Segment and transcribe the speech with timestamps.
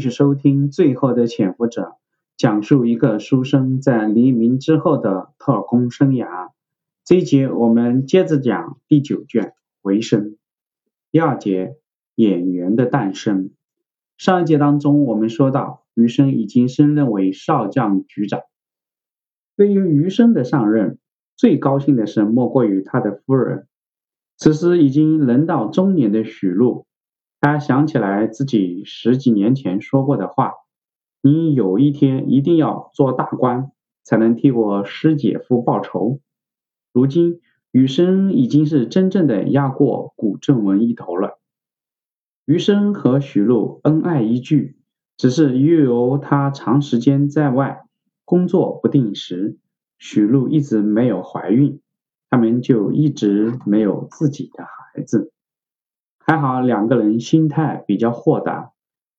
[0.00, 1.82] 继续收听《最后的潜伏者》，
[2.38, 6.52] 讲述一个书生在黎明之后的特工生涯。
[7.04, 9.48] 这一节我们接着讲第九卷
[9.82, 10.24] 《回声》
[11.12, 11.76] 第二节
[12.14, 13.50] 演员的诞生。
[14.16, 18.40] 上一节当中我们说到，余生已经升任为少将局长。
[19.54, 20.96] 对于余生的上任，
[21.36, 23.66] 最高兴的是莫过于他的夫人。
[24.38, 26.86] 此时已经人到中年的许禄。
[27.40, 30.52] 他想起来自己十几年前说过的话
[31.22, 33.72] ：“你有一天一定要做大官，
[34.04, 36.20] 才能替我师姐夫报仇。”
[36.92, 41.40] 如今余生已经是真正的压过古正文一头了。
[42.44, 44.76] 余生和许禄恩爱一句，
[45.16, 47.84] 只是由由他长时间在外
[48.24, 49.56] 工作不定时，
[49.98, 51.80] 许禄一直没有怀孕，
[52.28, 55.32] 他们就一直没有自己的孩子。
[56.22, 58.70] 还好两个人心态比较豁达，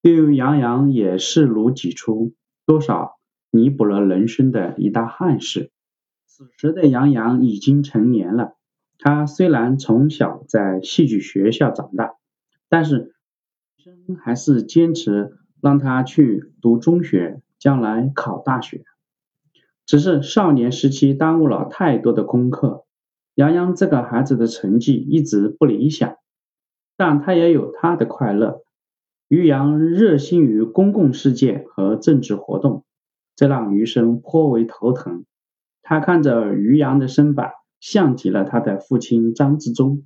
[0.00, 2.34] 对于杨洋也视如己出，
[2.66, 3.16] 多少
[3.50, 5.70] 弥补了人生的一大憾事。
[6.26, 8.54] 此时的杨洋已经成年了，
[8.98, 12.14] 他虽然从小在戏剧学校长大，
[12.68, 13.14] 但是
[13.76, 18.84] 生还是坚持让他去读中学，将来考大学。
[19.84, 22.84] 只是少年时期耽误了太多的功课，
[23.34, 26.16] 杨洋这个孩子的成绩一直不理想。
[27.00, 28.62] 但他也有他的快乐。
[29.26, 32.84] 于洋热心于公共事件和政治活动，
[33.34, 35.24] 这让余生颇为头疼。
[35.80, 40.02] 他看着于洋的身板，像极了他的父亲张自忠；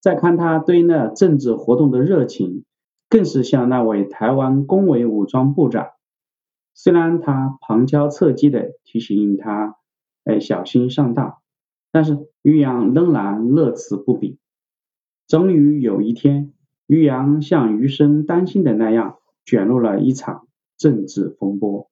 [0.00, 2.64] 再看他对那政治活动的热情，
[3.10, 5.88] 更是像那位台湾工委武装部长。
[6.72, 9.74] 虽然他旁敲侧击地提醒他，
[10.22, 11.38] 哎，小心上当，
[11.90, 14.38] 但是于洋仍然乐此不彼。
[15.28, 16.54] 终于有一天，
[16.86, 20.48] 于洋像余生担心的那样卷入了一场
[20.78, 21.90] 政治风波。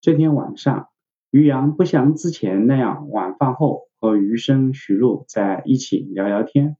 [0.00, 0.86] 这天晚上，
[1.32, 6.76] 于洋不像之前那样晚饭后和余生、徐璐在一起聊聊天，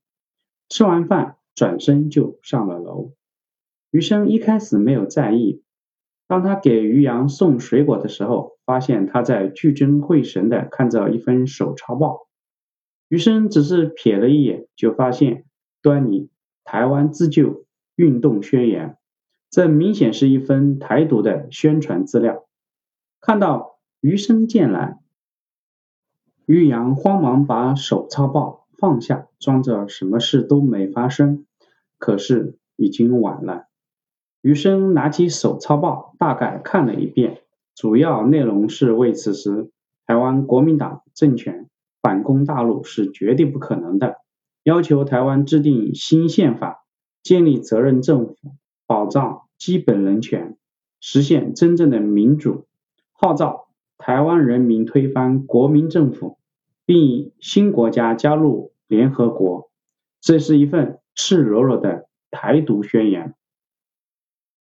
[0.69, 3.15] 吃完饭转身就上了楼。
[3.91, 5.65] 余生一开始没有在意，
[6.29, 12.29] 当他给于洋送水果的时候，发现他在聚精会神地看着一份手抄报。
[13.09, 15.45] 余生只是瞥了一眼，就发现。
[15.87, 16.29] 端倪，
[16.65, 17.65] 台湾自救
[17.95, 18.97] 运动宣言，
[19.51, 22.45] 这明显是一份台独的宣传资料。
[23.21, 24.99] 看到余生进来，
[26.45, 31.47] 于洋慌忙把手抄报放下，装着什么事都没发生。
[31.99, 33.67] 可是已经晚了。
[34.41, 37.43] 余生拿起手抄报，大概看了一遍，
[37.77, 39.71] 主要内容是为此时
[40.05, 41.71] 台湾国民党政权
[42.03, 44.17] 反攻大陆是绝对不可能的。
[44.67, 46.85] 要求台湾制定新宪法，
[47.23, 48.35] 建立责任政府，
[48.85, 50.59] 保障基本人权，
[50.99, 52.67] 实现真正的民主，
[53.13, 56.41] 号召台湾人民推翻国民政府，
[56.85, 59.71] 并以新国家加入联合国。
[60.21, 63.37] 这是一份赤裸裸的台独宣言。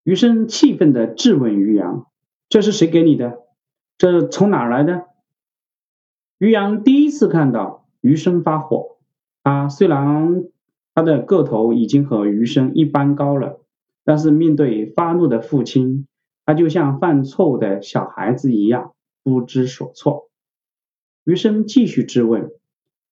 [0.04, 2.08] 余生气愤地质问于洋
[2.50, 3.38] ：“这是谁给你的？
[4.00, 5.06] 这从哪来的？”
[6.40, 8.98] 于洋第一次看到余生发火。
[9.44, 10.46] 他虽然
[10.94, 13.62] 他的个头已经和余生一般高了，
[14.04, 16.08] 但是面对发怒的父亲，
[16.46, 18.94] 他就像犯错误的小孩子一样
[19.24, 20.30] 不知所措。
[21.24, 22.52] 余生继续质问：“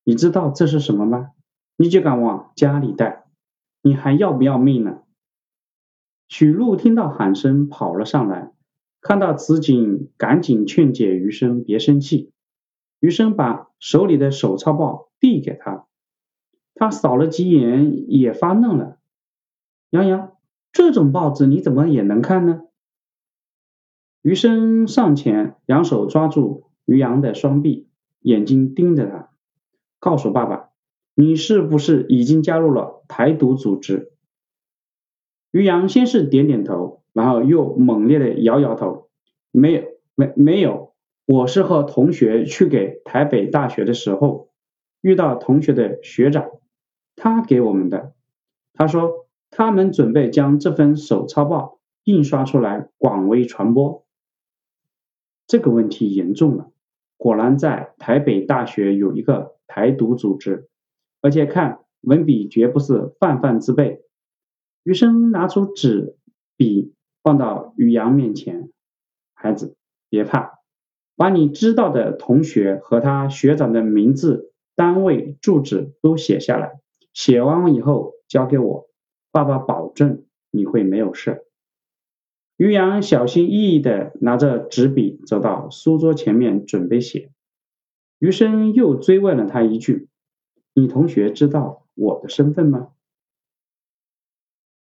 [0.03, 1.29] 你知道这是什么吗？
[1.77, 3.25] 你就敢往家里带？
[3.81, 5.03] 你还要不要命了？”
[6.27, 8.51] 许禄听到喊声跑了上来，
[9.01, 12.31] 看到此景，赶紧劝解余生别生气。
[12.99, 15.87] 余生把手里的手抄报递给他。
[16.79, 18.99] 他扫了几眼，也发愣了。
[19.89, 20.37] 杨洋，
[20.71, 22.61] 这种报纸你怎么也能看呢？
[24.21, 27.89] 余生上前，两手抓住于洋的双臂，
[28.21, 29.29] 眼睛盯着他，
[29.99, 30.69] 告诉爸爸
[31.15, 34.13] ：“你是不是已经加入了台独组织？”
[35.51, 39.09] 于洋先是点点头，然后又猛烈的摇摇头
[39.51, 39.83] ：“没有，
[40.15, 40.93] 没没有，
[41.25, 44.47] 我是和同学去给台北大学的时候，
[45.01, 46.51] 遇到同学的学长。”
[47.21, 48.13] 他给我们的，
[48.73, 54.05] 他说他们准备将这份手抄报印刷出来，广为传播。
[55.45, 56.71] 这个问题严重了，
[57.17, 60.69] 果然在台北大学有一个台独组织，
[61.21, 64.01] 而且看文笔绝不是泛泛之辈。
[64.83, 66.15] 余生拿出纸
[66.55, 68.71] 笔放到于洋面前，
[69.33, 69.75] 孩子
[70.09, 70.59] 别怕，
[71.17, 76.79] 把你知道的同学和他学长的名字、单位、住址都写下来。
[77.19, 78.87] 写完以后交给我，
[79.29, 81.43] 爸爸保证你会没有事。
[82.55, 87.33] 于洋小心翼翼地拿着纸笔走到书桌前面准备写。
[88.19, 90.07] 余生又追问了他一句
[90.73, 92.93] ：“你同学知道我的身份吗？”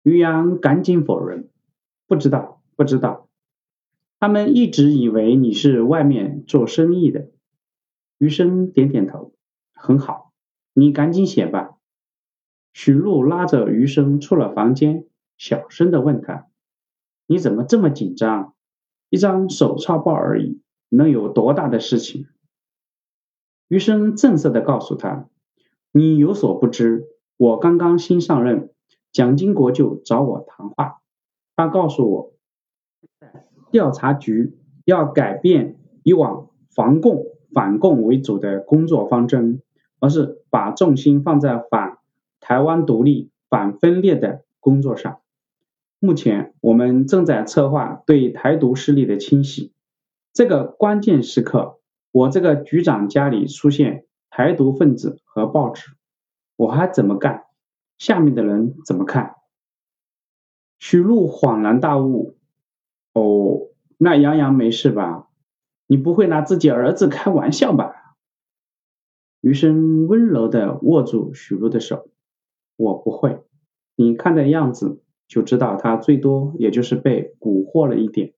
[0.02, 1.50] 于洋赶紧否认
[2.08, 3.30] ：“不知道，不知道。”
[4.20, 7.30] 他们一直以为你是外面做生意的。
[8.18, 9.36] 余生点点头
[9.72, 10.34] ：“很好，
[10.74, 11.78] 你赶紧写吧。”
[12.74, 15.06] 许露拉着余生出了房间，
[15.38, 16.48] 小声的问他
[17.28, 18.56] ：“你怎么这么紧张？
[19.10, 20.60] 一张手抄报而已，
[20.90, 22.26] 能有多大的事情？”
[23.70, 25.30] 余生正色的告诉他
[25.94, 27.06] ：“你有所不知，
[27.38, 28.72] 我刚刚新上任，
[29.12, 31.02] 蒋经国就找我谈话，
[31.56, 32.34] 他告诉我，
[33.72, 39.62] 调查局要改变以往防共反共为主的工作方针，
[40.00, 41.93] 而是把重心放在反。”
[42.44, 45.22] 台湾独立反分裂的工作上，
[45.98, 49.72] 目前我们正在策划对台独势力的清洗。
[50.34, 51.80] 这个关键时刻，
[52.12, 55.92] 我这个局长家里出现台独分子和报纸，
[56.58, 57.46] 我还怎么干？
[57.98, 59.36] 下面的人怎么看？
[60.80, 62.36] 许露恍然大悟：
[63.14, 65.30] 哦，那杨洋没事吧？
[65.88, 68.18] 你不会拿自己儿子开玩笑吧？
[69.40, 72.10] 余生温柔地握住许露的手。
[72.76, 73.44] 我不会，
[73.96, 78.34] 你看的样子就知道他最多也就是被蛊惑了一点，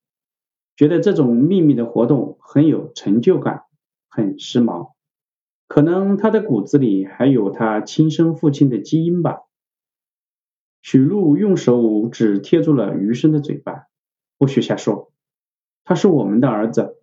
[0.75, 3.63] 觉得这种秘密的活动很有成就感，
[4.09, 4.91] 很时髦。
[5.67, 9.41] 可能他的骨子里还有他亲生父亲的基因吧。
[10.81, 13.87] 许露用手指贴住了余生的嘴巴，
[14.37, 15.11] 不许瞎说，
[15.83, 17.01] 他是我们的儿子。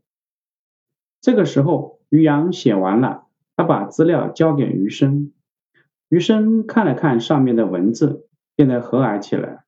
[1.21, 3.27] 这个时候，于洋写完了，
[3.57, 5.33] 他把资料交给余生。
[6.13, 9.65] 余生看了看上面的文字，变得和蔼起来。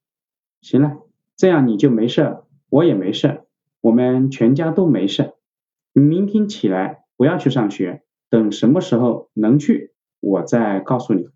[0.60, 0.98] 行了，
[1.38, 3.44] 这样你就没事，我也没事，
[3.80, 5.32] 我们全家都没事。
[5.94, 11.30] 你明天起来不要去上学，等什么时候能去，我再告诉你。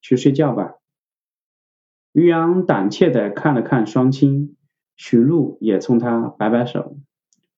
[0.00, 0.74] 去睡觉吧。
[2.10, 4.56] 于洋胆怯的看了看双亲，
[4.96, 6.96] 许露也冲他摆摆手。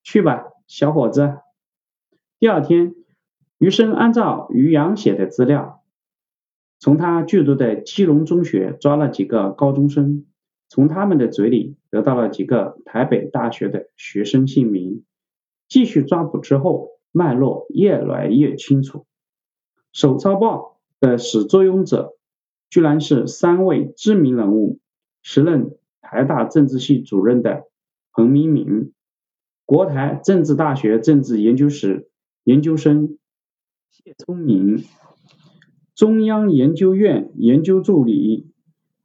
[0.03, 1.39] 去吧，小伙子。
[2.39, 2.95] 第二天，
[3.57, 5.81] 余生按照于洋写的资料。
[6.85, 10.27] 从他就读的基隆中学抓了几个高中生，
[10.69, 15.03] 从他们的嘴里得到了几个台北大学的学生姓名。
[15.67, 19.07] 继续抓捕之后，脉络越来越清楚。
[19.95, 22.19] 手抄报的始作俑者
[22.69, 24.79] 居然是三位知名人物：
[25.23, 27.65] 时任台大政治系主任的
[28.13, 28.93] 彭明敏，
[29.65, 32.11] 国台政治大学政治研究室
[32.43, 33.17] 研究生
[33.89, 34.85] 谢聪明。
[35.95, 38.49] 中央研究院研究助理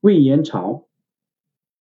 [0.01, 0.87] 魏延朝、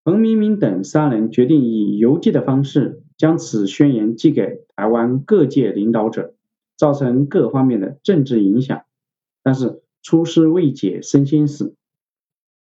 [0.05, 6.35] 彭明敏等三人决定以邮寄的方式将此宣言寄给台湾各界领导者，
[6.77, 8.83] 造成各方面的政治影响。
[9.43, 11.75] 但是出师未捷身先死，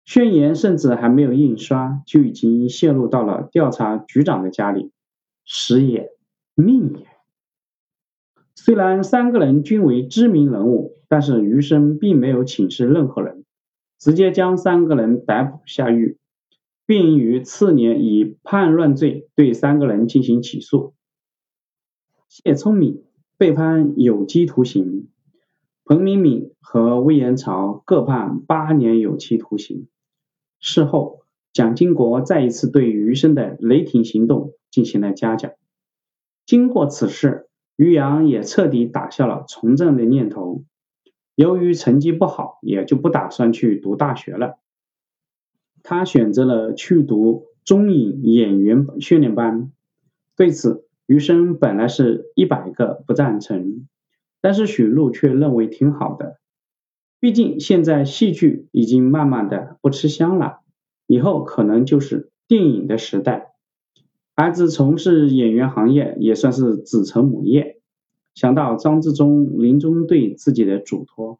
[0.05, 4.91] 宣言甚至还没有印刷，就已经泄露到了调查局长的家里。
[5.43, 6.11] 时也，
[6.55, 7.07] 命也。
[8.55, 10.96] 虽然三个人均为知名人物。
[11.09, 13.45] 但是余生并没有请示任何人，
[13.97, 16.17] 直接将三个人逮捕下狱，
[16.85, 20.93] 并于次年以叛乱罪对三个人进行起诉。
[22.27, 23.03] 谢聪明
[23.37, 25.07] 被判有期徒刑，
[25.85, 29.87] 彭明敏和魏延朝各判八年有期徒刑。
[30.59, 31.21] 事后，
[31.53, 35.53] 蒋经国再一次对余生的雷霆行动进行了嘉奖。
[36.45, 40.65] 经过此事，余洋也彻底打消了从政的念头。
[41.37, 44.57] 由于成绩不好，也就不打算去读大学了。
[45.83, 49.71] 他选择了去读中影演员训练班。
[50.35, 53.87] 对此，余生本来是一百个不赞成，
[54.41, 56.39] 但是许露却认为挺好的。
[57.19, 60.61] 毕竟现在戏剧已经慢慢的不吃香了，
[61.05, 63.53] 以后可能就是电影的时代。
[64.35, 67.76] 孩子从事演员行业也算是子承母业。
[68.37, 71.39] 想到张自忠临终对自己的嘱托，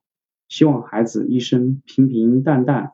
[0.50, 2.94] 希望孩子一生平平淡淡。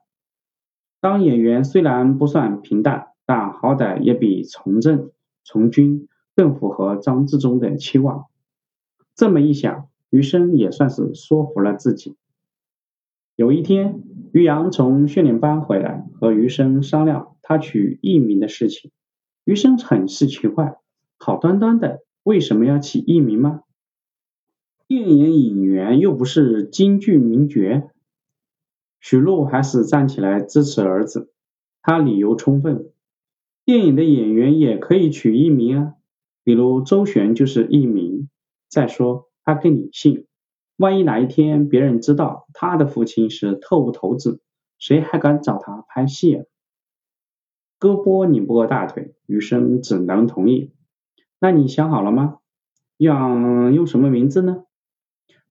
[0.99, 5.11] 当演员虽然不算平淡，但好歹也比从政
[5.45, 8.25] 从军更符合张自忠的期望。
[9.15, 12.17] 这么一想，余生也算是说服了自己。
[13.37, 18.91] 有一天，于洋从训练班回来，和余生商量他取艺名的事情。
[19.45, 20.75] 余生很是奇怪，
[21.17, 23.61] 好端端的为什么要起艺名吗？
[24.95, 27.89] 电影演员又不是京剧名角，
[28.99, 31.33] 许露还是站起来支持儿子。
[31.81, 32.91] 他理由充分，
[33.65, 35.93] 电影的演员也可以取艺名啊，
[36.43, 38.29] 比如周旋就是艺名。
[38.69, 40.27] 再说他跟你姓，
[40.77, 44.43] 万一哪一天别人知道他的父亲是特务头子，
[44.77, 46.45] 谁还敢找他拍戏啊？
[47.79, 50.71] 胳膊拧不过大腿，余生只能同意。
[51.39, 52.37] 那你想好了吗？
[52.97, 54.65] 要用什么名字呢？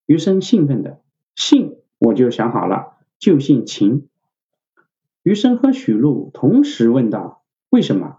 [0.06, 1.00] 余生兴奋的，
[1.34, 4.08] 姓我就想好了，就姓秦。
[5.22, 7.42] 余生和许露同时问道。
[7.70, 8.18] 为什么？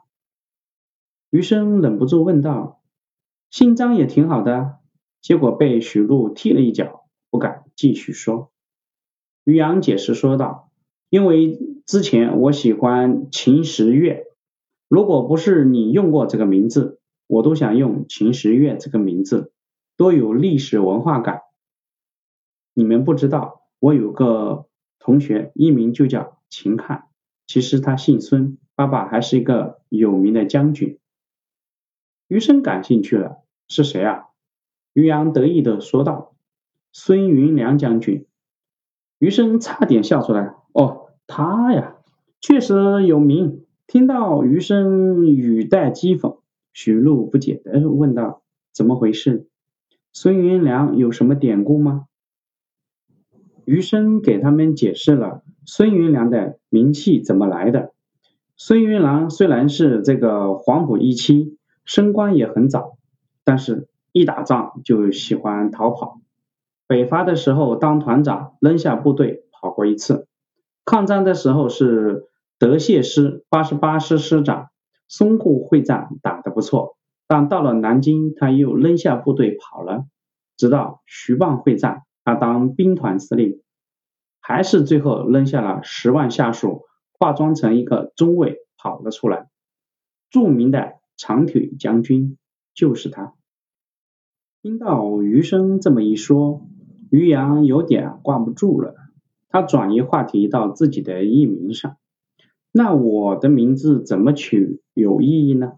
[1.30, 2.82] 余生忍不住问道
[3.52, 4.78] ：“姓张也挺好的。”
[5.22, 8.52] 结果被许露踢了一脚，不敢继续说。
[9.44, 10.72] 于洋解释说道
[11.10, 14.25] ：“因为之前我喜欢秦时月，
[14.88, 19.52] 如果不是你用过这个名字，我都想用秦时月这个名字，
[19.98, 21.42] 多有历史文化感。
[22.74, 24.65] 你们不知道，我有个
[25.00, 27.06] 同学艺名就叫秦汉，
[27.48, 30.98] 其实他姓孙。”爸爸还是一个有名的将军，
[32.27, 33.38] 余生感兴趣了，
[33.68, 34.30] 是谁啊？
[34.94, 36.34] 于洋得意的说道
[36.92, 38.25] ：“孙云良将军。”
[39.20, 40.56] 余生差点笑出来。
[40.74, 41.98] 哦，他呀，
[42.42, 43.63] 确实有名。
[43.86, 46.39] 听到余生语带讥讽，
[46.74, 48.42] 徐璐不解的问道
[48.74, 49.48] ：“怎么回事？
[50.13, 52.08] 孙云良有什么典故吗？”
[53.65, 57.93] 余生给他们解释了孙云良的名气怎么来的。
[58.55, 62.98] 孙云良虽然是这个黄埔一期，升官也很早，
[63.43, 66.22] 但是一打仗就喜欢逃跑。
[66.88, 70.25] 北伐的时候当团长，扔下部队跑过一次；
[70.86, 72.27] 抗战的时候是
[72.60, 74.67] 德械师八十八师师长，
[75.10, 80.05] 淞沪会战打得不错，但到了南京他又扔下部队跑了。
[80.55, 83.62] 直到徐蚌会战，他当兵团司令，
[84.39, 86.86] 还是最后扔下了十万下属。
[87.20, 89.48] 化妆成一个中尉跑了出来，
[90.30, 92.38] 著名的长腿将军
[92.74, 93.34] 就是他。
[94.62, 96.68] 听到余生这么一说，
[97.10, 98.96] 于洋有点挂不住了，
[99.48, 101.96] 他转移话题到自己的艺名上。
[102.74, 105.74] 那我的名字怎么取有意义呢？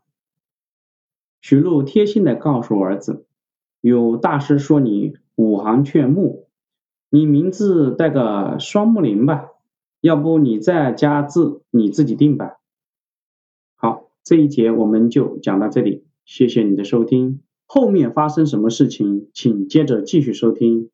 [1.41, 3.27] 许露贴心的告诉儿子，
[3.81, 6.47] 有大师说你五行缺木，
[7.09, 9.51] 你名字带个双木林吧。
[10.01, 12.57] 要不你再加字，你自己定吧。
[13.75, 17.41] 好，这一节我们就讲到这里，谢谢你的收听。
[17.65, 20.91] 后面发生什么事情，请接着继续收听。